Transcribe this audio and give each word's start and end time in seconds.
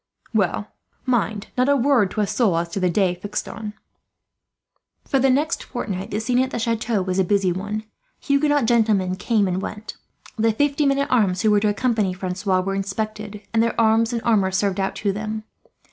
"Well, 0.33 0.69
mind, 1.05 1.49
not 1.55 1.69
a 1.69 1.75
word 1.77 2.09
to 2.09 2.21
a 2.21 2.25
soul 2.25 2.57
as 2.57 2.69
to 2.69 2.79
the 2.79 2.89
day 2.89 3.13
fixed 3.13 3.47
on." 3.47 3.75
For 5.05 5.19
the 5.19 5.29
next 5.29 5.61
fortnight 5.63 6.09
the 6.09 6.19
scene 6.19 6.39
at 6.39 6.49
the 6.49 6.57
chateau 6.57 7.03
was 7.03 7.19
a 7.19 7.23
busy 7.23 7.51
one. 7.51 7.83
Huguenot 8.19 8.65
gentlemen 8.65 9.15
came 9.15 9.47
and 9.47 9.61
went. 9.61 9.97
The 10.37 10.53
fifty 10.53 10.87
men 10.87 10.97
at 10.97 11.11
arms 11.11 11.43
who 11.43 11.51
were 11.51 11.59
to 11.59 11.67
accompany 11.69 12.13
Francois 12.13 12.61
were 12.61 12.73
inspected, 12.73 13.43
and 13.53 13.61
their 13.61 13.79
arms 13.79 14.11
and 14.11 14.23
armour 14.23 14.49
served 14.49 14.79
out 14.79 14.95
to 14.95 15.11
them. 15.13 15.43